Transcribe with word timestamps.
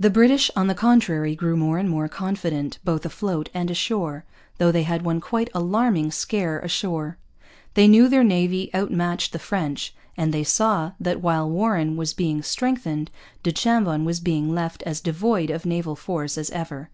The 0.00 0.08
British, 0.08 0.50
on 0.56 0.68
the 0.68 0.74
contrary, 0.74 1.36
grew 1.36 1.54
more 1.54 1.76
and 1.76 1.90
more 1.90 2.08
confident, 2.08 2.78
both 2.82 3.04
afloat 3.04 3.50
and 3.52 3.70
ashore, 3.70 4.24
though 4.56 4.72
they 4.72 4.84
had 4.84 5.02
one 5.02 5.20
quite 5.20 5.50
alarming 5.52 6.12
scare 6.12 6.60
ashore. 6.60 7.18
They 7.74 7.88
knew 7.88 8.08
their 8.08 8.24
navy 8.24 8.70
outmatched 8.74 9.34
the 9.34 9.38
French; 9.38 9.94
and 10.16 10.32
they 10.32 10.44
saw 10.44 10.92
that, 10.98 11.20
while 11.20 11.46
Warren 11.46 11.94
was 11.98 12.14
being 12.14 12.42
strengthened, 12.42 13.10
du 13.42 13.52
Chambon 13.52 14.06
was 14.06 14.18
being 14.18 14.54
left 14.54 14.82
as 14.84 14.98
devoid 14.98 15.50
of 15.50 15.66
naval 15.66 15.94
force 15.94 16.38
as 16.38 16.48
ever. 16.48 16.88